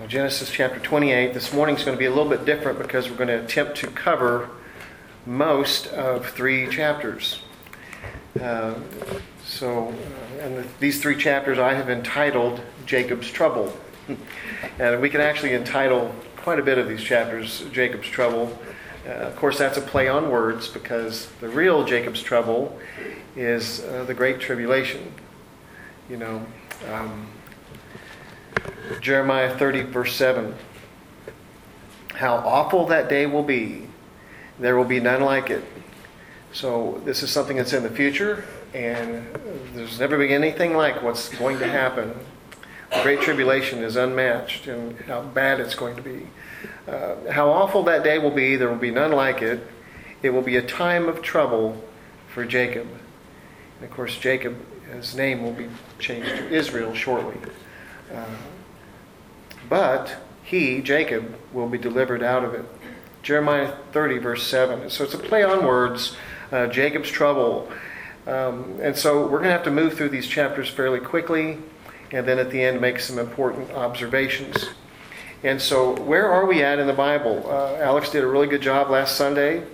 Well, 0.00 0.08
Genesis 0.08 0.50
chapter 0.50 0.80
28. 0.80 1.34
This 1.34 1.52
morning 1.52 1.76
is 1.76 1.84
going 1.84 1.94
to 1.94 1.98
be 1.98 2.06
a 2.06 2.10
little 2.10 2.30
bit 2.30 2.46
different 2.46 2.78
because 2.78 3.10
we're 3.10 3.18
going 3.18 3.28
to 3.28 3.44
attempt 3.44 3.76
to 3.80 3.86
cover 3.88 4.48
most 5.26 5.88
of 5.88 6.24
three 6.30 6.66
chapters. 6.68 7.40
Uh, 8.40 8.76
so, 9.44 9.88
uh, 9.88 10.40
and 10.40 10.56
the, 10.56 10.66
these 10.78 11.02
three 11.02 11.16
chapters 11.16 11.58
I 11.58 11.74
have 11.74 11.90
entitled 11.90 12.62
Jacob's 12.86 13.30
Trouble. 13.30 13.76
and 14.78 15.02
we 15.02 15.10
can 15.10 15.20
actually 15.20 15.52
entitle 15.52 16.14
quite 16.36 16.58
a 16.58 16.62
bit 16.62 16.78
of 16.78 16.88
these 16.88 17.02
chapters 17.02 17.62
Jacob's 17.70 18.08
Trouble. 18.08 18.58
Uh, 19.06 19.10
of 19.10 19.36
course, 19.36 19.58
that's 19.58 19.76
a 19.76 19.82
play 19.82 20.08
on 20.08 20.30
words 20.30 20.66
because 20.66 21.28
the 21.42 21.48
real 21.50 21.84
Jacob's 21.84 22.22
Trouble 22.22 22.80
is 23.36 23.84
uh, 23.84 24.04
the 24.04 24.14
Great 24.14 24.40
Tribulation. 24.40 25.12
You 26.08 26.16
know, 26.16 26.46
um, 26.90 27.26
Jeremiah 29.00 29.56
30, 29.56 29.82
verse 29.82 30.14
7. 30.14 30.54
How 32.14 32.36
awful 32.36 32.86
that 32.86 33.08
day 33.08 33.26
will 33.26 33.42
be. 33.42 33.86
There 34.58 34.76
will 34.76 34.84
be 34.84 35.00
none 35.00 35.22
like 35.22 35.50
it. 35.50 35.64
So, 36.52 37.00
this 37.04 37.22
is 37.22 37.30
something 37.30 37.56
that's 37.56 37.72
in 37.72 37.82
the 37.82 37.90
future, 37.90 38.44
and 38.74 39.26
there's 39.72 40.00
never 40.00 40.18
been 40.18 40.32
anything 40.32 40.76
like 40.76 41.02
what's 41.02 41.28
going 41.28 41.58
to 41.60 41.66
happen. 41.66 42.12
The 42.90 43.02
Great 43.02 43.20
Tribulation 43.20 43.84
is 43.84 43.94
unmatched 43.94 44.66
and 44.66 44.98
how 45.02 45.22
bad 45.22 45.60
it's 45.60 45.76
going 45.76 45.94
to 45.96 46.02
be. 46.02 46.26
Uh, 46.88 47.30
how 47.30 47.48
awful 47.48 47.84
that 47.84 48.02
day 48.02 48.18
will 48.18 48.32
be, 48.32 48.56
there 48.56 48.68
will 48.68 48.76
be 48.76 48.90
none 48.90 49.12
like 49.12 49.42
it. 49.42 49.64
It 50.22 50.30
will 50.30 50.42
be 50.42 50.56
a 50.56 50.62
time 50.62 51.08
of 51.08 51.22
trouble 51.22 51.82
for 52.28 52.44
Jacob. 52.44 52.88
And 53.76 53.88
of 53.88 53.94
course, 53.94 54.18
Jacob, 54.18 54.56
his 54.92 55.14
name 55.14 55.42
will 55.42 55.52
be 55.52 55.68
changed 56.00 56.28
to 56.28 56.50
Israel 56.50 56.92
shortly. 56.94 57.38
Uh, 58.12 58.24
but 59.70 60.16
he, 60.42 60.82
Jacob, 60.82 61.34
will 61.54 61.68
be 61.68 61.78
delivered 61.78 62.22
out 62.22 62.44
of 62.44 62.52
it. 62.52 62.66
Jeremiah 63.22 63.74
30, 63.92 64.18
verse 64.18 64.46
7. 64.46 64.90
So 64.90 65.04
it's 65.04 65.14
a 65.14 65.18
play 65.18 65.42
on 65.42 65.64
words, 65.64 66.16
uh, 66.52 66.66
Jacob's 66.66 67.10
trouble. 67.10 67.70
Um, 68.26 68.78
and 68.82 68.94
so 68.94 69.22
we're 69.22 69.38
going 69.38 69.44
to 69.44 69.52
have 69.52 69.64
to 69.64 69.70
move 69.70 69.94
through 69.94 70.10
these 70.10 70.26
chapters 70.26 70.68
fairly 70.68 71.00
quickly 71.00 71.56
and 72.12 72.26
then 72.26 72.38
at 72.38 72.50
the 72.50 72.62
end 72.62 72.80
make 72.80 73.00
some 73.00 73.18
important 73.18 73.70
observations. 73.72 74.70
And 75.42 75.60
so, 75.60 75.98
where 76.02 76.30
are 76.30 76.44
we 76.44 76.62
at 76.62 76.78
in 76.78 76.86
the 76.86 76.92
Bible? 76.92 77.44
Uh, 77.48 77.76
Alex 77.76 78.10
did 78.10 78.22
a 78.22 78.26
really 78.26 78.46
good 78.46 78.60
job 78.60 78.90
last 78.90 79.16
Sunday, 79.16 79.64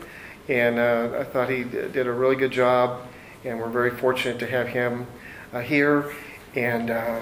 and 0.48 0.78
uh, 0.78 1.18
I 1.18 1.24
thought 1.24 1.50
he 1.50 1.64
did 1.64 2.06
a 2.06 2.12
really 2.12 2.36
good 2.36 2.52
job, 2.52 3.02
and 3.44 3.58
we're 3.58 3.70
very 3.70 3.90
fortunate 3.90 4.38
to 4.40 4.46
have 4.46 4.68
him 4.68 5.06
uh, 5.52 5.60
here. 5.60 6.12
And 6.54 6.90
uh, 6.90 7.20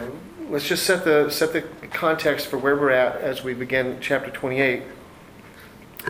let's 0.49 0.69
just 0.69 0.85
set 0.85 1.05
the 1.05 1.31
set 1.31 1.53
the 1.53 1.63
context 1.89 2.47
for 2.47 2.59
where 2.59 2.77
we're 2.77 2.91
at 2.91 3.17
as 3.21 3.43
we 3.43 3.55
begin 3.55 3.99
chapter 4.01 4.31
28. 4.31 4.83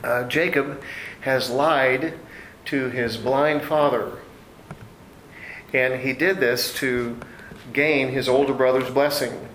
Uh, 0.03 0.25
Jacob 0.29 0.83
has 1.21 1.51
lied 1.51 2.15
to 2.65 2.89
his 2.91 3.17
blind 3.17 3.62
father, 3.62 4.19
and 5.73 6.01
he 6.01 6.12
did 6.12 6.39
this 6.39 6.75
to 6.75 7.17
gain 7.73 8.09
his 8.09 8.29
older 8.29 8.53
brother's 8.53 8.91
blessing. 8.91 9.49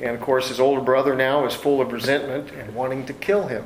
And 0.00 0.10
of 0.10 0.20
course, 0.20 0.48
his 0.48 0.58
older 0.58 0.80
brother 0.80 1.14
now 1.14 1.44
is 1.46 1.54
full 1.54 1.80
of 1.80 1.92
resentment 1.92 2.50
and 2.52 2.74
wanting 2.74 3.04
to 3.06 3.12
kill 3.12 3.48
him. 3.48 3.64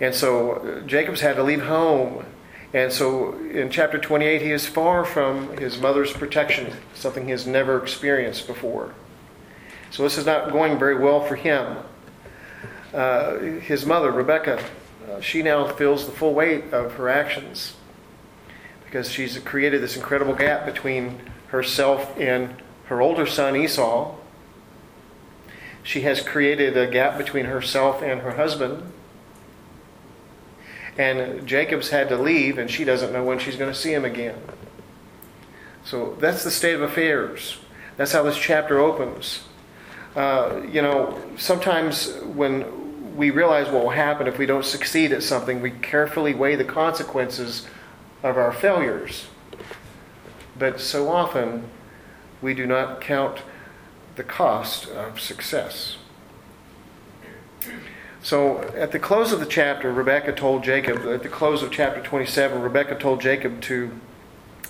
And 0.00 0.14
so 0.14 0.52
uh, 0.52 0.80
Jacob's 0.86 1.20
had 1.20 1.36
to 1.36 1.42
leave 1.42 1.62
home 1.62 2.24
and 2.76 2.92
so 2.92 3.32
in 3.38 3.70
chapter 3.70 3.96
28, 3.96 4.42
he 4.42 4.52
is 4.52 4.66
far 4.66 5.02
from 5.06 5.56
his 5.56 5.80
mother's 5.80 6.12
protection, 6.12 6.74
something 6.94 7.24
he 7.24 7.30
has 7.30 7.46
never 7.46 7.82
experienced 7.82 8.46
before. 8.46 8.92
So 9.90 10.02
this 10.02 10.18
is 10.18 10.26
not 10.26 10.52
going 10.52 10.78
very 10.78 10.98
well 10.98 11.22
for 11.22 11.36
him. 11.36 11.78
Uh, 12.92 13.38
his 13.38 13.86
mother, 13.86 14.12
Rebecca, 14.12 14.62
uh, 15.10 15.22
she 15.22 15.42
now 15.42 15.66
feels 15.66 16.04
the 16.04 16.12
full 16.12 16.34
weight 16.34 16.70
of 16.74 16.92
her 16.96 17.08
actions 17.08 17.76
because 18.84 19.10
she's 19.10 19.38
created 19.38 19.80
this 19.80 19.96
incredible 19.96 20.34
gap 20.34 20.66
between 20.66 21.18
herself 21.46 22.14
and 22.20 22.56
her 22.88 23.00
older 23.00 23.24
son, 23.24 23.56
Esau. 23.56 24.14
She 25.82 26.02
has 26.02 26.20
created 26.20 26.76
a 26.76 26.86
gap 26.86 27.16
between 27.16 27.46
herself 27.46 28.02
and 28.02 28.20
her 28.20 28.32
husband. 28.32 28.92
And 30.98 31.46
Jacob's 31.46 31.90
had 31.90 32.08
to 32.08 32.16
leave, 32.16 32.58
and 32.58 32.70
she 32.70 32.84
doesn't 32.84 33.12
know 33.12 33.22
when 33.22 33.38
she's 33.38 33.56
going 33.56 33.72
to 33.72 33.78
see 33.78 33.92
him 33.92 34.04
again. 34.04 34.38
So 35.84 36.16
that's 36.18 36.42
the 36.42 36.50
state 36.50 36.74
of 36.74 36.82
affairs. 36.82 37.58
That's 37.96 38.12
how 38.12 38.22
this 38.22 38.38
chapter 38.38 38.78
opens. 38.78 39.44
Uh, 40.14 40.62
you 40.70 40.80
know, 40.80 41.20
sometimes 41.36 42.14
when 42.22 43.16
we 43.16 43.30
realize 43.30 43.68
what 43.68 43.82
will 43.82 43.90
happen 43.90 44.26
if 44.26 44.38
we 44.38 44.46
don't 44.46 44.64
succeed 44.64 45.12
at 45.12 45.22
something, 45.22 45.60
we 45.60 45.70
carefully 45.70 46.34
weigh 46.34 46.56
the 46.56 46.64
consequences 46.64 47.66
of 48.22 48.36
our 48.36 48.52
failures. 48.52 49.26
But 50.58 50.80
so 50.80 51.08
often, 51.10 51.68
we 52.40 52.54
do 52.54 52.66
not 52.66 53.00
count 53.00 53.42
the 54.16 54.24
cost 54.24 54.88
of 54.88 55.20
success. 55.20 55.98
So 58.26 58.58
at 58.74 58.90
the 58.90 58.98
close 58.98 59.30
of 59.30 59.38
the 59.38 59.46
chapter, 59.46 59.92
Rebecca 59.92 60.32
told 60.32 60.64
Jacob, 60.64 61.06
at 61.06 61.22
the 61.22 61.28
close 61.28 61.62
of 61.62 61.70
chapter 61.70 62.02
27, 62.02 62.60
Rebecca 62.60 62.96
told 62.96 63.20
Jacob 63.20 63.60
to 63.60 63.92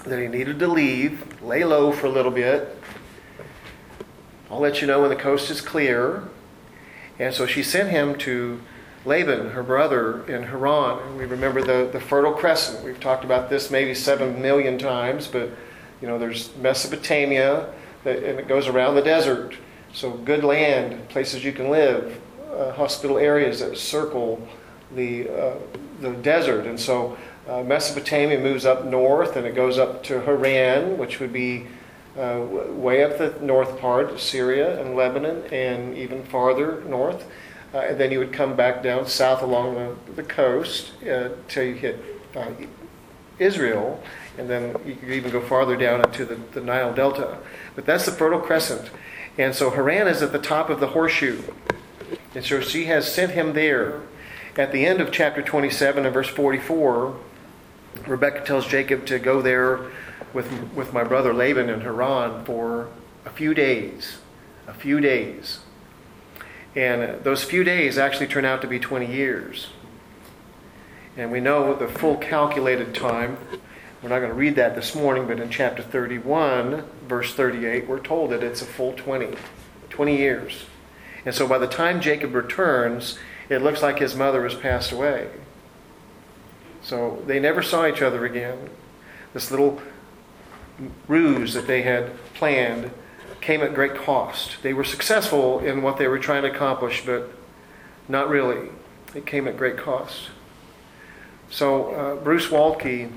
that 0.05 0.21
he 0.21 0.29
needed 0.29 0.59
to 0.59 0.69
leave, 0.69 1.41
lay 1.43 1.65
low 1.65 1.91
for 1.91 2.05
a 2.05 2.11
little 2.11 2.31
bit. 2.31 2.77
I'll 4.51 4.61
let 4.61 4.83
you 4.83 4.87
know 4.87 5.01
when 5.01 5.09
the 5.09 5.17
coast 5.17 5.51
is 5.51 5.63
clear. 5.63 6.25
And 7.19 7.33
so 7.33 7.47
she 7.47 7.63
sent 7.63 7.89
him 7.89 8.19
to 8.19 8.61
Laban, 9.07 9.53
her 9.53 9.63
brother, 9.63 10.29
in 10.31 10.43
Haran. 10.43 10.99
And 10.99 11.17
we 11.17 11.25
remember 11.25 11.63
the, 11.63 11.89
the 11.91 11.99
Fertile 11.99 12.35
Crescent. 12.35 12.85
We've 12.85 13.01
talked 13.01 13.25
about 13.25 13.49
this 13.49 13.71
maybe 13.71 13.95
seven 13.95 14.43
million 14.43 14.77
times, 14.77 15.29
but 15.29 15.49
you 16.03 16.09
know, 16.09 16.19
there's 16.19 16.55
Mesopotamia, 16.57 17.73
and 18.05 18.39
it 18.39 18.49
goes 18.49 18.69
around 18.69 18.97
the 18.97 19.03
desert. 19.03 19.57
So 19.95 20.11
good 20.11 20.45
land, 20.45 21.09
places 21.09 21.43
you 21.43 21.55
can 21.55 21.71
live 21.71 22.21
uh, 22.57 22.73
hospital 22.73 23.19
areas 23.19 23.61
that 23.61 23.77
circle 23.77 24.47
the, 24.95 25.29
uh, 25.29 25.55
the 26.01 26.13
desert. 26.13 26.67
And 26.67 26.79
so 26.79 27.17
uh, 27.49 27.63
Mesopotamia 27.63 28.39
moves 28.41 28.65
up 28.65 28.85
north 28.85 29.37
and 29.37 29.47
it 29.47 29.55
goes 29.55 29.79
up 29.79 30.03
to 30.05 30.21
Haran, 30.21 30.99
which 30.99 31.21
would 31.21 31.33
be 31.33 31.67
uh, 32.19 32.41
way 32.71 33.05
up 33.05 33.19
the 33.19 33.35
north 33.45 33.79
part, 33.79 34.19
Syria 34.19 34.81
and 34.81 34.97
Lebanon, 34.97 35.45
and 35.53 35.97
even 35.97 36.23
farther 36.25 36.83
north. 36.85 37.27
Uh, 37.75 37.79
and 37.79 38.01
then 38.01 38.11
you 38.11 38.19
would 38.19 38.33
come 38.33 38.57
back 38.57 38.83
down 38.83 39.07
south 39.07 39.43
along 39.43 39.75
the, 39.75 40.13
the 40.15 40.23
coast 40.23 40.93
until 41.03 41.65
you 41.65 41.75
hit 41.75 42.03
Israel, 43.39 44.03
and 44.39 44.49
then 44.49 44.75
you 44.87 44.95
could 44.95 45.11
even 45.11 45.31
go 45.31 45.41
farther 45.41 45.77
down 45.77 46.01
into 46.01 46.25
the, 46.25 46.37
the 46.53 46.61
Nile 46.61 46.95
Delta. 46.95 47.39
But 47.75 47.85
that's 47.85 48.07
the 48.07 48.13
Fertile 48.13 48.41
Crescent. 48.41 48.91
And 49.39 49.55
so 49.55 49.71
Haran 49.71 50.09
is 50.09 50.23
at 50.23 50.33
the 50.33 50.39
top 50.39 50.71
of 50.71 50.81
the 50.81 50.89
horseshoe. 50.89 51.43
And 52.37 52.45
so 52.45 52.61
she 52.61 52.85
has 52.85 53.11
sent 53.11 53.33
him 53.33 53.55
there. 53.55 54.03
At 54.59 54.71
the 54.71 54.85
end 54.85 55.01
of 55.01 55.11
chapter 55.11 55.41
27 55.41 56.05
and 56.05 56.13
verse 56.13 56.29
44, 56.29 57.17
Rebecca 58.07 58.45
tells 58.45 58.67
Jacob 58.67 59.07
to 59.07 59.19
go 59.19 59.41
there 59.41 59.91
with, 60.35 60.53
with 60.75 60.93
my 60.93 61.03
brother 61.03 61.33
Laban 61.33 61.71
in 61.71 61.81
Haran 61.81 62.45
for 62.45 62.89
a 63.25 63.31
few 63.31 63.55
days. 63.55 64.19
A 64.67 64.75
few 64.75 65.01
days. 65.01 65.61
And 66.75 67.25
those 67.25 67.43
few 67.43 67.65
days 67.65 67.97
actually 67.97 68.27
turn 68.27 68.45
out 68.45 68.61
to 68.61 68.69
be 68.69 68.79
20 68.79 69.07
years. 69.07 69.69
And 71.17 71.33
we 71.33 71.41
know 71.41 71.75
the 71.75 71.89
full 71.89 72.19
calculated 72.19 72.95
time. 72.95 73.39
We're 74.03 74.11
not 74.11 74.19
going 74.19 74.29
to 74.29 74.37
read 74.37 74.57
that 74.57 74.75
this 74.75 74.95
morning, 74.95 75.27
but 75.27 75.41
in 75.41 75.49
chapter 75.49 75.83
31, 75.83 76.85
verse 77.09 77.33
38, 77.33 77.89
we're 77.89 77.99
told 77.99 78.33
that 78.33 78.43
it's 78.43 78.61
a 78.61 78.67
full 78.67 78.93
20. 78.93 79.35
20 79.89 80.17
years. 80.19 80.67
And 81.27 81.35
so 81.35 81.47
by 81.47 81.59
the 81.59 81.67
time 81.67 82.01
Jacob 82.01 82.35
returns, 82.35 83.19
it 83.49 83.61
looks 83.61 83.83
like 83.83 83.99
his 83.99 84.15
mother 84.15 84.45
has 84.45 84.55
passed 84.55 84.93
away. 84.93 85.29
So 86.83 87.23
they 87.27 87.41
never 87.41 87.63
saw 87.63 87.85
each 87.87 88.01
other 88.01 88.25
again. 88.25 88.71
This 89.35 89.51
little 89.51 89.83
ruse 91.09 91.53
that 91.55 91.67
they 91.67 91.83
had 91.83 92.13
planned 92.35 92.93
came 93.41 93.61
at 93.63 93.75
great 93.75 93.97
cost. 93.97 94.63
They 94.63 94.73
were 94.73 94.85
successful 94.85 95.59
in 95.59 95.83
what 95.83 95.99
they 95.99 96.07
were 96.07 96.19
trying 96.19 96.43
to 96.43 96.51
accomplish, 96.51 97.05
but 97.05 97.29
not 98.09 98.29
really. 98.29 98.69
It 99.15 99.27
came 99.27 99.49
at 99.49 99.57
great 99.57 99.77
cost. 99.77 100.31
So 101.51 101.93
uh, 101.93 102.17
Bruce 102.17 102.49
Waltke, 102.49 103.11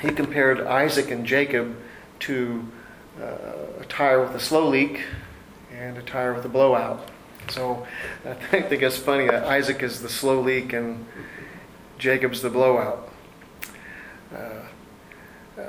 he 0.00 0.10
compared 0.10 0.60
Isaac 0.60 1.10
and 1.10 1.24
Jacob 1.24 1.76
to 2.20 2.66
uh, 3.20 3.80
a 3.80 3.84
tire 3.88 4.20
with 4.20 4.34
a 4.34 4.40
slow 4.40 4.68
leak 4.68 5.04
and 5.78 5.98
a 5.98 6.02
tire 6.02 6.32
with 6.32 6.44
a 6.44 6.48
blowout. 6.48 7.08
So 7.48 7.86
I 8.24 8.34
think 8.34 8.82
it's 8.82 8.96
funny 8.96 9.26
that 9.26 9.44
Isaac 9.44 9.82
is 9.82 10.00
the 10.00 10.08
slow 10.08 10.40
leak 10.40 10.72
and 10.72 11.06
Jacob's 11.98 12.42
the 12.42 12.50
blowout. 12.50 13.10
Uh, 14.34 14.60
um, 15.58 15.64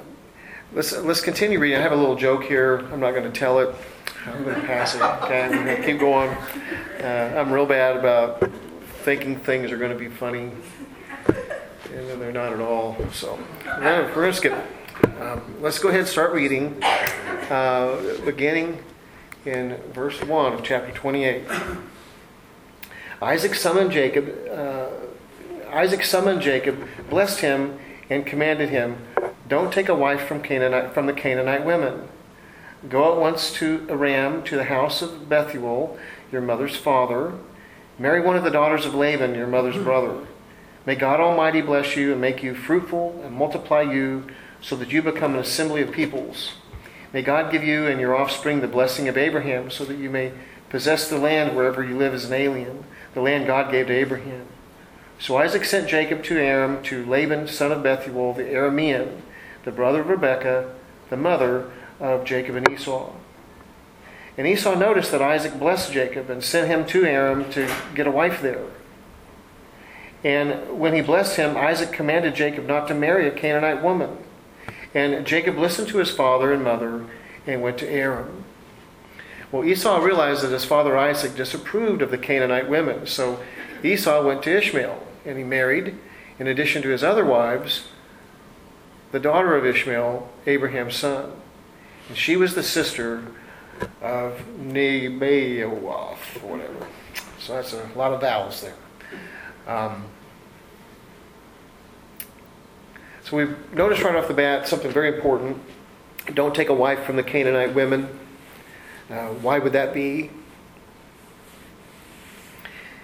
let's 0.73 0.95
let's 0.97 1.21
continue 1.21 1.59
reading. 1.59 1.77
I 1.77 1.81
have 1.81 1.91
a 1.91 1.95
little 1.95 2.15
joke 2.15 2.43
here. 2.43 2.79
I'm 2.91 2.99
not 2.99 3.11
going 3.11 3.31
to 3.31 3.37
tell 3.39 3.59
it. 3.59 3.75
I'm 4.25 4.43
going 4.43 4.55
to 4.55 4.67
pass 4.67 4.95
it. 4.95 5.01
Okay, 5.01 5.43
I'm 5.43 5.51
going 5.51 5.77
to 5.77 5.85
keep 5.85 5.99
going. 5.99 6.29
Uh, 7.01 7.35
I'm 7.37 7.51
real 7.51 7.65
bad 7.65 7.95
about 7.95 8.51
thinking 9.03 9.37
things 9.39 9.71
are 9.71 9.77
going 9.77 9.91
to 9.91 9.97
be 9.97 10.09
funny, 10.09 10.51
and 11.27 12.09
then 12.09 12.19
they're 12.19 12.31
not 12.31 12.51
at 12.51 12.59
all. 12.59 12.97
So 13.13 13.39
we're 13.65 14.13
going 14.13 14.31
to, 14.31 14.33
skip. 14.33 14.53
Um, 15.21 15.61
let's 15.61 15.79
go 15.79 15.89
ahead 15.89 16.01
and 16.01 16.09
start 16.09 16.33
reading, 16.33 16.81
uh, 16.83 18.17
beginning 18.25 18.83
in 19.47 19.77
verse 19.93 20.21
1 20.21 20.53
of 20.53 20.63
chapter 20.63 20.91
28. 20.91 21.43
Isaac 23.21 23.55
summoned 23.55 23.91
Jacob. 23.91 24.35
Uh, 24.51 24.87
Isaac 25.71 26.03
summoned 26.03 26.41
Jacob, 26.41 26.77
blessed 27.09 27.39
him, 27.39 27.79
and 28.09 28.25
commanded 28.25 28.69
him, 28.69 28.97
"Don't 29.47 29.71
take 29.71 29.89
a 29.89 29.95
wife 29.95 30.27
from 30.27 30.41
Canaanite 30.41 30.93
from 30.93 31.07
the 31.07 31.13
Canaanite 31.13 31.65
women." 31.65 32.09
Go 32.89 33.11
at 33.11 33.19
once 33.19 33.51
to 33.53 33.87
Aram, 33.89 34.43
to 34.43 34.55
the 34.55 34.65
house 34.65 35.01
of 35.01 35.27
Bethuel, 35.27 35.97
your 36.31 36.41
mother's 36.41 36.75
father. 36.75 37.31
Marry 37.97 38.21
one 38.21 38.35
of 38.35 38.43
the 38.43 38.51
daughters 38.51 38.85
of 38.85 38.93
Laban, 38.93 39.33
your 39.33 39.47
mother's 39.47 39.77
brother. 39.77 40.27
May 40.85 40.95
God 40.95 41.19
Almighty 41.19 41.61
bless 41.61 41.95
you 41.95 42.11
and 42.11 42.21
make 42.21 42.43
you 42.43 42.53
fruitful 42.53 43.19
and 43.23 43.33
multiply 43.33 43.81
you 43.81 44.25
so 44.61 44.75
that 44.75 44.91
you 44.91 45.01
become 45.01 45.33
an 45.33 45.39
assembly 45.39 45.81
of 45.81 45.91
peoples. 45.91 46.53
May 47.13 47.21
God 47.21 47.51
give 47.51 47.63
you 47.63 47.87
and 47.87 47.99
your 47.99 48.15
offspring 48.15 48.61
the 48.61 48.67
blessing 48.67 49.07
of 49.07 49.17
Abraham 49.17 49.71
so 49.71 49.85
that 49.85 49.97
you 49.97 50.09
may 50.09 50.33
possess 50.69 51.09
the 51.09 51.17
land 51.17 51.55
wherever 51.55 51.83
you 51.83 51.97
live 51.97 52.13
as 52.13 52.25
an 52.25 52.33
alien, 52.33 52.83
the 53.13 53.21
land 53.21 53.47
God 53.47 53.71
gave 53.71 53.87
to 53.87 53.93
Abraham. 53.93 54.45
So 55.19 55.37
Isaac 55.37 55.65
sent 55.65 55.89
Jacob 55.89 56.23
to 56.25 56.37
Aram 56.37 56.83
to 56.83 57.05
Laban, 57.05 57.47
son 57.47 57.71
of 57.71 57.81
Bethuel, 57.81 58.33
the 58.33 58.43
Aramean, 58.43 59.21
the 59.63 59.71
brother 59.71 60.01
of 60.01 60.09
Rebekah, 60.09 60.73
the 61.09 61.17
mother 61.17 61.71
of 61.99 62.25
Jacob 62.25 62.55
and 62.55 62.69
Esau. 62.69 63.11
And 64.37 64.45
Esau 64.45 64.75
noticed 64.75 65.11
that 65.11 65.21
Isaac 65.21 65.57
blessed 65.57 65.91
Jacob 65.91 66.29
and 66.29 66.43
sent 66.43 66.67
him 66.67 66.85
to 66.87 67.05
Aram 67.05 67.49
to 67.51 67.73
get 67.95 68.05
a 68.05 68.11
wife 68.11 68.41
there. 68.41 68.65
And 70.23 70.79
when 70.79 70.93
he 70.93 71.01
blessed 71.01 71.37
him, 71.37 71.57
Isaac 71.57 71.91
commanded 71.91 72.35
Jacob 72.35 72.65
not 72.65 72.87
to 72.89 72.93
marry 72.93 73.27
a 73.27 73.31
Canaanite 73.31 73.81
woman. 73.81 74.17
And 74.97 75.27
Jacob 75.27 75.59
listened 75.59 75.89
to 75.89 75.99
his 75.99 76.09
father 76.09 76.51
and 76.51 76.63
mother 76.63 77.05
and 77.45 77.61
went 77.61 77.77
to 77.77 77.87
Aram. 77.87 78.45
Well, 79.51 79.63
Esau 79.63 79.99
realized 79.99 80.41
that 80.41 80.51
his 80.51 80.65
father 80.65 80.97
Isaac 80.97 81.35
disapproved 81.35 82.01
of 82.01 82.09
the 82.09 82.17
Canaanite 82.17 82.67
women, 82.67 83.05
so 83.05 83.39
Esau 83.83 84.25
went 84.25 84.41
to 84.41 84.57
Ishmael 84.57 85.05
and 85.23 85.37
he 85.37 85.43
married, 85.43 85.99
in 86.39 86.47
addition 86.47 86.81
to 86.81 86.89
his 86.89 87.03
other 87.03 87.23
wives, 87.23 87.89
the 89.11 89.19
daughter 89.19 89.55
of 89.55 89.67
Ishmael, 89.67 90.27
Abraham's 90.47 90.95
son. 90.95 91.31
And 92.09 92.17
she 92.17 92.35
was 92.35 92.55
the 92.55 92.63
sister 92.63 93.23
of 94.01 94.41
Nebaioth, 94.59 96.43
or 96.43 96.57
whatever. 96.57 96.87
So 97.37 97.53
that's 97.53 97.73
a 97.73 97.87
lot 97.95 98.13
of 98.13 98.21
vowels 98.21 98.61
there. 98.61 98.73
Um, 99.67 100.05
so 103.27 103.35
we 103.35 103.45
notice 103.73 104.01
right 104.03 104.15
off 104.15 104.29
the 104.29 104.33
bat 104.33 104.69
something 104.69 104.89
very 104.89 105.13
important. 105.13 105.57
Don't 106.33 106.55
take 106.55 106.69
a 106.69 106.73
wife 106.73 107.03
from 107.03 107.17
the 107.17 107.23
Canaanite 107.23 107.75
women. 107.75 108.07
Uh, 109.09 109.27
why 109.41 109.59
would 109.59 109.73
that 109.73 109.93
be? 109.93 110.29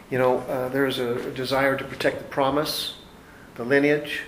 You 0.09 0.19
know, 0.19 0.37
uh, 0.37 0.69
there's 0.69 0.97
a 0.97 1.29
desire 1.31 1.75
to 1.75 1.83
protect 1.83 2.19
the 2.19 2.23
promise, 2.23 2.99
the 3.55 3.65
lineage. 3.65 4.21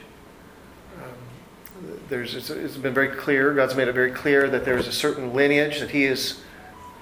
Um, 0.97 1.99
there's, 2.09 2.35
it's, 2.35 2.49
it's 2.49 2.75
been 2.75 2.93
very 2.93 3.15
clear, 3.15 3.53
God's 3.53 3.75
made 3.75 3.87
it 3.87 3.93
very 3.93 4.11
clear 4.11 4.49
that 4.49 4.65
there's 4.65 4.87
a 4.87 4.91
certain 4.91 5.33
lineage 5.33 5.79
that 5.79 5.91
He 5.91 6.03
has 6.03 6.41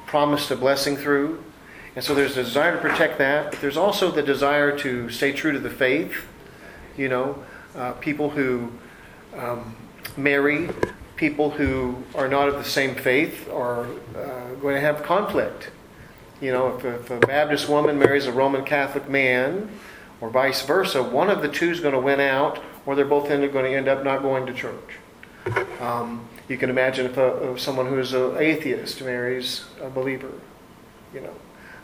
promised 0.05 0.51
a 0.51 0.55
blessing 0.55 0.97
through. 0.97 1.43
And 1.95 2.05
so 2.05 2.13
there's 2.13 2.37
a 2.37 2.43
desire 2.43 2.73
to 2.73 2.77
protect 2.77 3.17
that, 3.17 3.49
but 3.49 3.59
there's 3.59 3.77
also 3.77 4.11
the 4.11 4.21
desire 4.21 4.77
to 4.79 5.09
stay 5.09 5.31
true 5.31 5.51
to 5.51 5.59
the 5.59 5.71
faith. 5.71 6.13
You 6.95 7.09
know, 7.09 7.43
uh, 7.75 7.93
people 7.93 8.29
who 8.29 8.71
um, 9.35 9.75
marry 10.17 10.69
people 11.15 11.51
who 11.51 12.03
are 12.15 12.27
not 12.27 12.49
of 12.49 12.55
the 12.55 12.63
same 12.63 12.95
faith 12.95 13.49
are 13.49 13.85
uh, 14.15 14.53
going 14.55 14.75
to 14.75 14.81
have 14.81 15.03
conflict. 15.03 15.69
You 16.41 16.51
know, 16.51 16.75
if, 16.75 16.83
if, 16.83 17.11
a 17.11 17.19
Baptist 17.19 17.69
woman 17.69 17.97
marries 17.97 18.25
a 18.25 18.31
Roman 18.31 18.65
Catholic 18.65 19.07
man, 19.09 19.69
or 20.19 20.29
vice 20.29 20.61
versa, 20.63 21.01
one 21.01 21.29
of 21.29 21.41
the 21.41 21.47
two 21.47 21.69
is 21.69 21.79
going 21.79 21.93
to 21.93 21.99
win 21.99 22.19
out, 22.19 22.61
or 22.85 22.95
they're 22.95 23.05
both 23.05 23.27
going 23.27 23.49
to 23.49 23.73
end 23.73 23.87
up 23.87 24.03
not 24.03 24.21
going 24.21 24.45
to 24.45 24.53
church. 24.53 24.97
Um, 25.79 26.27
you 26.49 26.57
can 26.57 26.69
imagine 26.69 27.05
if, 27.05 27.17
a, 27.17 27.51
if 27.51 27.59
someone 27.59 27.87
who 27.87 27.99
is 27.99 28.13
an 28.13 28.37
atheist 28.37 29.01
marries 29.01 29.65
a 29.81 29.89
believer. 29.89 30.31
You 31.13 31.21
know, 31.21 31.33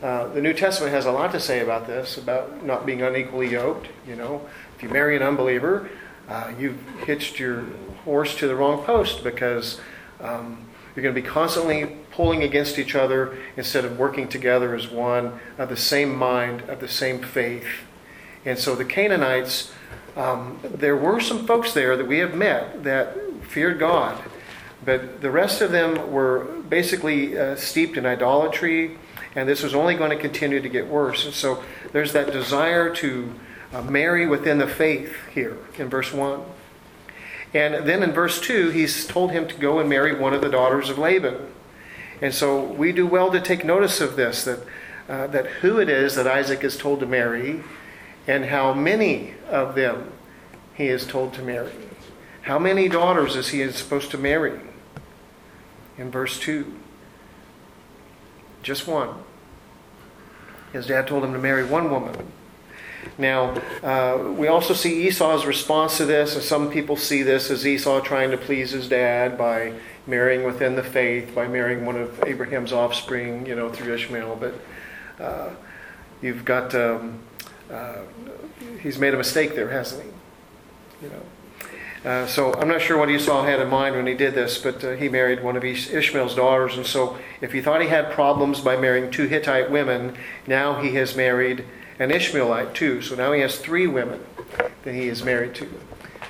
uh, 0.01 0.27
the 0.29 0.41
New 0.41 0.53
Testament 0.53 0.93
has 0.93 1.05
a 1.05 1.11
lot 1.11 1.31
to 1.33 1.39
say 1.39 1.59
about 1.59 1.85
this, 1.85 2.17
about 2.17 2.63
not 2.63 2.85
being 2.85 3.01
unequally 3.01 3.49
yoked. 3.49 3.87
You 4.07 4.15
know, 4.15 4.47
if 4.75 4.83
you 4.83 4.89
marry 4.89 5.15
an 5.15 5.23
unbeliever, 5.23 5.89
uh, 6.29 6.53
you've 6.57 6.79
hitched 7.05 7.39
your 7.39 7.65
horse 8.05 8.35
to 8.37 8.47
the 8.47 8.55
wrong 8.55 8.83
post 8.83 9.23
because 9.23 9.79
um, 10.21 10.65
you're 10.95 11.03
going 11.03 11.13
to 11.13 11.21
be 11.21 11.27
constantly 11.27 11.97
pulling 12.11 12.43
against 12.43 12.79
each 12.79 12.95
other 12.95 13.37
instead 13.57 13.83
of 13.83 13.97
working 13.97 14.27
together 14.27 14.75
as 14.75 14.87
one 14.89 15.39
of 15.57 15.69
the 15.69 15.77
same 15.77 16.15
mind, 16.15 16.61
of 16.69 16.79
the 16.79 16.87
same 16.87 17.21
faith. 17.21 17.67
And 18.45 18.57
so 18.57 18.75
the 18.75 18.85
Canaanites, 18.85 19.71
um, 20.15 20.59
there 20.63 20.95
were 20.95 21.19
some 21.19 21.45
folks 21.45 21.73
there 21.73 21.97
that 21.97 22.07
we 22.07 22.19
have 22.19 22.35
met 22.35 22.83
that 22.83 23.17
feared 23.43 23.79
God, 23.79 24.21
but 24.85 25.21
the 25.21 25.29
rest 25.29 25.61
of 25.61 25.71
them 25.71 26.11
were 26.11 26.45
basically 26.69 27.37
uh, 27.37 27.55
steeped 27.55 27.97
in 27.97 28.05
idolatry, 28.05 28.97
and 29.35 29.47
this 29.47 29.63
was 29.63 29.75
only 29.75 29.95
going 29.95 30.09
to 30.09 30.17
continue 30.17 30.61
to 30.61 30.69
get 30.69 30.87
worse. 30.87 31.25
And 31.25 31.33
so 31.33 31.63
there's 31.91 32.13
that 32.13 32.31
desire 32.31 32.93
to 32.95 33.33
uh, 33.73 33.81
marry 33.83 34.25
within 34.25 34.57
the 34.57 34.67
faith 34.67 35.15
here 35.33 35.57
in 35.77 35.89
verse 35.89 36.11
1. 36.11 36.41
And 37.53 37.87
then 37.87 38.03
in 38.03 38.11
verse 38.11 38.39
2, 38.41 38.69
he's 38.69 39.07
told 39.07 39.31
him 39.31 39.47
to 39.47 39.55
go 39.55 39.79
and 39.79 39.89
marry 39.89 40.15
one 40.15 40.33
of 40.33 40.41
the 40.41 40.49
daughters 40.49 40.89
of 40.89 40.97
Laban. 40.97 41.47
And 42.21 42.33
so 42.33 42.63
we 42.63 42.91
do 42.91 43.07
well 43.07 43.31
to 43.31 43.39
take 43.39 43.63
notice 43.63 44.01
of 44.01 44.15
this 44.15 44.43
that, 44.43 44.59
uh, 45.07 45.27
that 45.27 45.45
who 45.47 45.79
it 45.79 45.89
is 45.89 46.15
that 46.15 46.27
Isaac 46.27 46.63
is 46.63 46.77
told 46.77 46.99
to 46.99 47.05
marry 47.05 47.63
and 48.27 48.45
how 48.45 48.73
many 48.73 49.33
of 49.49 49.75
them 49.75 50.11
he 50.75 50.87
is 50.87 51.05
told 51.05 51.33
to 51.33 51.41
marry. 51.41 51.71
How 52.43 52.59
many 52.59 52.89
daughters 52.89 53.35
is 53.35 53.49
he 53.49 53.69
supposed 53.71 54.11
to 54.11 54.17
marry? 54.17 54.59
In 55.97 56.11
verse 56.11 56.39
2, 56.39 56.71
just 58.63 58.87
one. 58.87 59.09
His 60.73 60.87
dad 60.87 61.07
told 61.07 61.23
him 61.23 61.33
to 61.33 61.39
marry 61.39 61.65
one 61.65 61.89
woman. 61.89 62.31
Now, 63.17 63.55
uh, 63.81 64.31
we 64.31 64.47
also 64.47 64.73
see 64.73 65.07
Esau's 65.07 65.45
response 65.45 65.97
to 65.97 66.05
this, 66.05 66.35
and 66.35 66.43
some 66.43 66.69
people 66.69 66.95
see 66.95 67.23
this 67.23 67.49
as 67.49 67.65
Esau 67.65 68.01
trying 68.01 68.31
to 68.31 68.37
please 68.37 68.71
his 68.71 68.87
dad 68.87 69.37
by 69.37 69.73
marrying 70.05 70.43
within 70.43 70.75
the 70.75 70.83
faith, 70.83 71.33
by 71.33 71.47
marrying 71.47 71.85
one 71.85 71.95
of 71.95 72.23
Abraham's 72.23 72.73
offspring, 72.73 73.45
you 73.45 73.55
know, 73.55 73.69
through 73.69 73.93
Ishmael. 73.93 74.37
But 74.37 75.23
uh, 75.23 75.49
you've 76.21 76.45
got, 76.45 76.75
um, 76.75 77.19
uh, 77.71 77.99
he's 78.81 78.97
made 78.97 79.13
a 79.13 79.17
mistake 79.17 79.55
there, 79.55 79.69
hasn't 79.69 80.03
he? 80.03 81.05
You 81.05 81.11
know. 81.11 81.21
Uh, 82.05 82.25
so 82.27 82.53
I'm 82.53 82.69
not 82.69 82.81
sure 82.81 82.97
what 82.97 83.09
Esau 83.09 83.43
had 83.43 83.59
in 83.59 83.69
mind 83.69 83.95
when 83.95 84.07
he 84.07 84.13
did 84.13 84.33
this, 84.33 84.57
but 84.57 84.83
uh, 84.83 84.91
he 84.91 85.09
married 85.09 85.43
one 85.43 85.57
of 85.57 85.65
Ishmael's 85.65 86.35
daughters. 86.35 86.77
And 86.77 86.85
so 86.85 87.17
if 87.41 87.51
he 87.51 87.61
thought 87.61 87.81
he 87.81 87.89
had 87.89 88.11
problems 88.11 88.61
by 88.61 88.77
marrying 88.77 89.11
two 89.11 89.27
Hittite 89.27 89.69
women, 89.69 90.15
now 90.47 90.81
he 90.81 90.95
has 90.95 91.17
married 91.17 91.65
an 91.99 92.11
Ishmaelite 92.11 92.73
too. 92.73 93.01
So 93.01 93.15
now 93.15 93.33
he 93.33 93.41
has 93.41 93.57
three 93.59 93.85
women 93.85 94.23
that 94.83 94.93
he 94.93 95.09
is 95.09 95.23
married 95.23 95.55
to. 95.55 95.69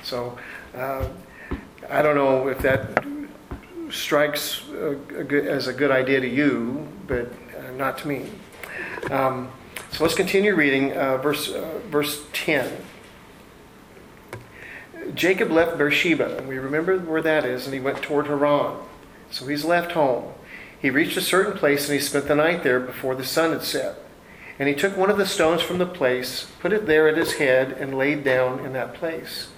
So 0.02 0.36
uh, 0.74 1.08
I 1.88 2.02
don't 2.02 2.16
know 2.16 2.48
if 2.48 2.58
that 2.60 3.04
strikes 3.90 4.68
a, 4.70 4.90
a 4.90 5.24
good, 5.24 5.46
as 5.46 5.68
a 5.68 5.72
good 5.72 5.92
idea 5.92 6.20
to 6.20 6.28
you, 6.28 6.88
but 7.06 7.32
uh, 7.56 7.70
not 7.76 7.98
to 7.98 8.08
me. 8.08 8.26
Um, 9.10 9.52
so 9.92 10.02
let's 10.02 10.14
continue 10.14 10.54
reading 10.54 10.96
uh, 10.96 11.18
verse, 11.18 11.48
verse 11.90 12.24
10. 12.32 12.70
Jacob 15.14 15.50
left 15.50 15.78
Beersheba, 15.78 16.36
and 16.36 16.48
we 16.48 16.58
remember 16.58 16.98
where 16.98 17.22
that 17.22 17.44
is, 17.44 17.64
and 17.64 17.74
he 17.74 17.80
went 17.80 18.02
toward 18.02 18.26
Haran. 18.26 18.76
So 19.30 19.46
he's 19.46 19.64
left 19.64 19.92
home. 19.92 20.32
He 20.80 20.90
reached 20.90 21.16
a 21.16 21.22
certain 21.22 21.56
place 21.56 21.88
and 21.88 21.94
he 21.94 22.04
spent 22.04 22.26
the 22.26 22.34
night 22.34 22.62
there 22.62 22.80
before 22.80 23.14
the 23.14 23.24
sun 23.24 23.52
had 23.52 23.62
set. 23.62 23.96
And 24.58 24.68
he 24.68 24.74
took 24.74 24.96
one 24.96 25.10
of 25.10 25.18
the 25.18 25.26
stones 25.26 25.62
from 25.62 25.78
the 25.78 25.86
place, 25.86 26.50
put 26.58 26.72
it 26.72 26.86
there 26.86 27.08
at 27.08 27.16
his 27.16 27.34
head, 27.34 27.72
and 27.72 27.96
laid 27.96 28.24
down 28.24 28.64
in 28.64 28.72
that 28.72 28.94
place. 28.94 29.48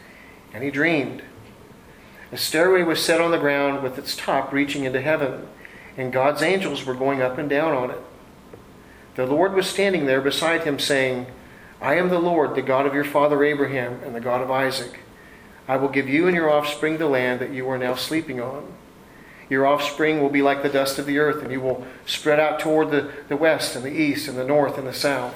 And 0.53 0.63
he 0.63 0.71
dreamed. 0.71 1.23
A 2.31 2.37
stairway 2.37 2.83
was 2.83 3.05
set 3.05 3.21
on 3.21 3.31
the 3.31 3.39
ground 3.39 3.83
with 3.83 3.99
its 3.99 4.17
top 4.17 4.53
reaching 4.53 4.85
into 4.85 5.01
heaven, 5.01 5.49
and 5.97 6.13
God's 6.13 6.43
angels 6.43 6.85
were 6.85 6.95
going 6.95 7.21
up 7.21 7.39
and 7.39 7.49
down 7.49 7.73
on 7.73 7.91
it. 7.91 8.01
The 9.15 9.27
Lord 9.27 9.55
was 9.55 9.67
standing 9.67 10.07
there 10.07 10.21
beside 10.21 10.65
him, 10.65 10.79
saying, 10.79 11.27
I 11.81 11.97
am 11.97 12.09
the 12.09 12.19
Lord, 12.19 12.55
the 12.55 12.63
God 12.63 12.87
of 12.87 12.95
your 12.95 13.05
father 13.05 13.45
Abraham, 13.45 14.01
and 14.05 14.15
the 14.15 14.21
God 14.21 14.41
of 14.41 14.51
Isaac. 14.51 15.01
I 15.69 15.77
will 15.77 15.89
give 15.89 16.09
you 16.09 16.27
and 16.27 16.37
your 16.37 16.51
offspring 16.51 16.99
the 16.99 17.07
land 17.07 17.41
that 17.41 17.53
you 17.53 17.69
are 17.69 17.79
now 17.79 17.95
sleeping 17.95 18.41
on. 18.41 18.73
Your 19.49 19.67
offspring 19.67 20.21
will 20.21 20.31
be 20.31 20.43
like 20.43 20.63
the 20.63 20.69
dust 20.69 20.99
of 20.99 21.07
the 21.07 21.19
earth, 21.19 21.43
and 21.43 21.53
you 21.53 21.61
will 21.61 21.87
spread 22.07 22.41
out 22.41 22.59
toward 22.59 22.91
the, 22.91 23.13
the 23.29 23.37
west 23.37 23.77
and 23.77 23.85
the 23.85 23.93
east 23.93 24.27
and 24.27 24.39
the 24.39 24.47
north 24.47 24.79
and 24.79 24.87
the 24.87 24.95
south. 24.95 25.35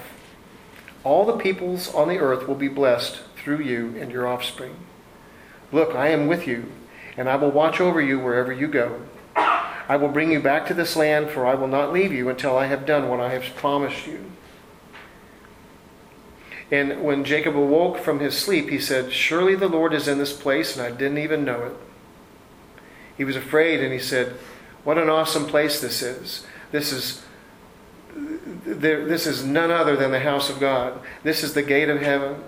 All 1.05 1.25
the 1.25 1.37
peoples 1.37 1.93
on 1.95 2.09
the 2.09 2.19
earth 2.19 2.49
will 2.49 2.55
be 2.55 2.69
blessed 2.69 3.21
through 3.37 3.61
you 3.61 3.95
and 4.01 4.11
your 4.11 4.27
offspring. 4.27 4.75
Look, 5.71 5.95
I 5.95 6.09
am 6.09 6.27
with 6.27 6.47
you, 6.47 6.73
and 7.17 7.29
I 7.29 7.37
will 7.37 7.51
watch 7.51 7.81
over 7.81 8.01
you 8.01 8.19
wherever 8.19 8.53
you 8.53 8.69
go. 8.69 9.03
I 9.89 9.97
will 9.97 10.09
bring 10.09 10.33
you 10.33 10.41
back 10.41 10.67
to 10.67 10.75
this 10.75 10.97
land, 10.97 11.31
for 11.31 11.47
I 11.47 11.55
will 11.55 11.69
not 11.69 11.93
leave 11.93 12.13
you 12.13 12.29
until 12.29 12.57
I 12.57 12.67
have 12.67 12.87
done 12.87 13.09
what 13.09 13.21
I 13.21 13.31
have 13.31 13.55
promised 13.55 14.07
you. 14.07 14.33
And 16.71 17.03
when 17.03 17.25
Jacob 17.25 17.57
awoke 17.57 17.99
from 17.99 18.19
his 18.19 18.37
sleep, 18.37 18.71
he 18.71 18.81
said, 18.81 19.13
Surely 19.13 19.55
the 19.55 19.69
Lord 19.69 19.95
is 19.95 20.09
in 20.09 20.19
this 20.19 20.33
place, 20.33 20.77
and 20.77 20.85
I 20.85 20.91
didn't 20.91 21.19
even 21.19 21.45
know 21.45 21.63
it. 21.63 21.77
He 23.17 23.25
was 23.25 23.37
afraid, 23.37 23.81
and 23.81 23.93
he 23.93 23.99
said, 23.99 24.35
What 24.83 24.99
an 24.99 25.09
awesome 25.09 25.47
place 25.47 25.81
this 25.81 26.03
is. 26.03 26.45
This 26.73 26.93
is 26.93 27.23
this 28.65 29.27
is 29.27 29.45
none 29.45 29.71
other 29.71 29.97
than 29.97 30.11
the 30.11 30.21
house 30.21 30.49
of 30.49 30.59
God. 30.59 31.01
This 31.23 31.45
is 31.45 31.55
the 31.55 31.63
gate 31.63 31.89
of 31.89 32.01
heaven. 32.01 32.43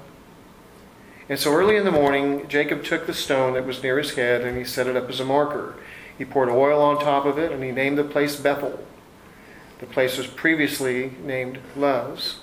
And 1.29 1.39
so 1.39 1.53
early 1.53 1.77
in 1.77 1.85
the 1.85 1.93
morning, 1.93 2.49
Jacob 2.49 2.83
took 2.83 3.07
the 3.07 3.13
stone 3.13 3.53
that 3.53 3.67
was 3.67 3.83
near 3.83 3.99
his 3.99 4.15
head 4.15 4.43
and 4.43 4.57
he 4.57 4.65
set 4.65 4.87
it 4.87 4.97
up 4.97 5.09
as 5.11 5.21
a 5.21 5.25
marker. 5.25 5.75
He 6.17 6.25
poured 6.25 6.49
oil 6.49 6.81
on 6.81 6.99
top 6.99 7.27
of 7.27 7.39
it 7.39 7.53
and 7.53 7.63
he 7.63 7.71
named 7.71 7.99
the 7.99 8.05
place 8.05 8.37
Bethel. 8.37 8.83
The 9.79 9.87
place 9.87 10.17
was 10.17 10.27
previously 10.27 11.13
named 11.23 11.59
Luz. 11.77 12.39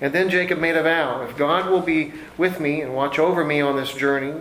And 0.00 0.12
then 0.12 0.30
Jacob 0.30 0.58
made 0.58 0.76
a 0.76 0.82
vow 0.82 1.22
if 1.22 1.36
God 1.36 1.70
will 1.70 1.80
be 1.80 2.12
with 2.36 2.60
me 2.60 2.80
and 2.80 2.94
watch 2.94 3.18
over 3.18 3.44
me 3.44 3.60
on 3.60 3.76
this 3.76 3.92
journey, 3.92 4.40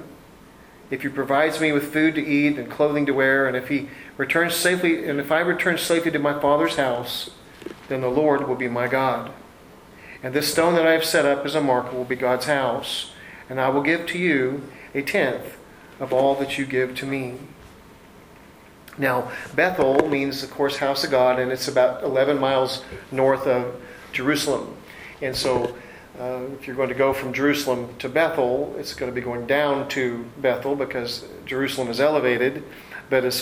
if 0.90 1.02
he 1.02 1.10
provides 1.10 1.60
me 1.60 1.72
with 1.72 1.92
food 1.92 2.16
to 2.16 2.26
eat 2.26 2.58
and 2.58 2.72
clothing 2.72 3.06
to 3.08 3.14
wear, 3.14 3.48
and 3.48 3.58
if 3.58 3.68
he 3.68 3.90
returns 4.16 4.56
safely, 4.56 5.08
and 5.08 5.20
if 5.20 5.32
I 5.32 5.40
return 5.40 5.78
safely 5.78 6.12
to 6.12 6.20
my 6.20 6.40
father's 6.40 6.78
house, 6.78 7.32
then 7.90 8.02
the 8.02 8.08
Lord 8.08 8.48
will 8.48 8.56
be 8.56 8.70
my 8.70 8.88
God. 8.88 9.32
And 10.24 10.34
this 10.34 10.52
stone 10.52 10.76
that 10.76 10.88
I 10.88 10.94
have 10.94 11.06
set 11.06 11.26
up 11.26 11.46
as 11.46 11.56
a 11.56 11.62
marker 11.62 11.96
will 11.96 12.06
be 12.06 12.16
God's 12.16 12.46
house, 12.46 13.12
and 13.50 13.60
I 13.60 13.70
will 13.70 13.82
give 13.82 14.06
to 14.08 14.18
you 14.18 14.64
a 14.94 15.02
tenth 15.02 15.58
of 16.00 16.14
all 16.14 16.36
that 16.36 16.58
you 16.58 16.66
give 16.66 16.96
to 16.96 17.06
me. 17.06 17.36
Now, 18.98 19.32
Bethel 19.54 20.08
means, 20.08 20.42
of 20.42 20.52
course, 20.52 20.78
house 20.78 21.04
of 21.04 21.12
God, 21.12 21.40
and 21.40 21.52
it's 21.52 21.68
about 21.68 22.04
11 22.04 22.40
miles 22.40 22.84
north 23.12 23.46
of 23.46 23.80
Jerusalem. 24.12 24.76
And 25.22 25.36
so, 25.36 25.76
uh, 26.20 26.42
if 26.60 26.68
you're 26.68 26.76
going 26.76 26.90
to 26.90 26.96
go 26.96 27.14
from 27.14 27.34
Jerusalem 27.34 27.90
to 28.00 28.10
Bethel, 28.10 28.76
it's 28.78 28.94
going 28.94 29.12
to 29.12 29.16
be 29.16 29.22
going 29.22 29.48
down 29.48 29.88
to 29.90 30.26
Bethel 30.38 30.76
because 30.76 31.26
Jerusalem 31.46 31.90
is 31.90 32.00
elevated. 32.00 32.64
But 33.10 33.26
as 33.26 33.36